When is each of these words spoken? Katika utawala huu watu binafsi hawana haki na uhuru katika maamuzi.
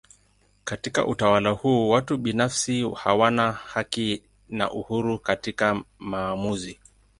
Katika 0.63 1.05
utawala 1.07 1.49
huu 1.49 1.89
watu 1.89 2.17
binafsi 2.17 2.89
hawana 2.95 3.51
haki 3.51 4.23
na 4.49 4.71
uhuru 4.71 5.19
katika 5.19 5.83
maamuzi. 5.99 6.79